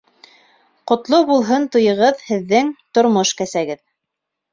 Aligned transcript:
Ҡотло 0.91 1.19
булһын 1.31 1.67
туйығыҙ, 1.75 2.23
Һеҙҙең 2.31 2.71
тормош 2.99 3.35
кәсәгеҙ. 3.43 3.81